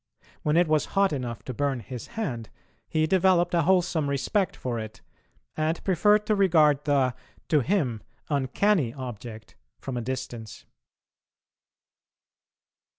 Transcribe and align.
When 0.41 0.57
it 0.57 0.67
was 0.67 0.85
hot 0.97 1.13
enough 1.13 1.43
to 1.43 1.53
burn 1.53 1.79
his 1.79 2.07
hand 2.17 2.49
he 2.89 3.05
developed 3.05 3.53
a 3.53 3.61
wholesome 3.61 4.09
respect 4.09 4.55
for 4.55 4.79
it, 4.79 5.01
and 5.55 5.83
preferred 5.83 6.25
to 6.25 6.33
regard 6.35 6.85
the, 6.85 7.13
to 7.49 7.59
him, 7.59 8.01
uncanny 8.27 8.95
object 8.95 9.55
from 9.79 9.97
a 9.97 10.01
distance. 10.01 10.65